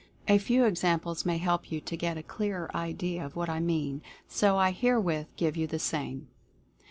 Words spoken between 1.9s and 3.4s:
get a clearer idea of